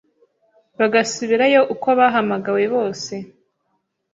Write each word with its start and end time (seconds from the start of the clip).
bagasubirayo 0.79 1.61
uko 1.73 1.87
bahamagawe 1.99 2.63
bose 2.73 3.13